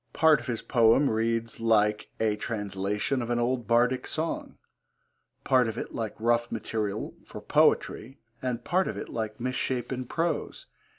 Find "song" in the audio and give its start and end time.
4.07-4.57